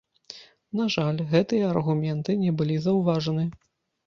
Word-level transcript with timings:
На 0.79 0.87
жаль, 0.95 1.19
гэтыя 1.33 1.67
аргументы 1.75 2.37
не 2.45 2.51
былі 2.63 2.79
заўважаны. 2.89 3.47